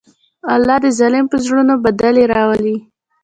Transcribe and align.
الله 0.53 0.77
د 0.85 0.87
ظلم 0.99 1.25
په 1.31 1.37
زړونو 1.45 1.73
بدلې 1.83 2.23
راولي. 2.33 2.77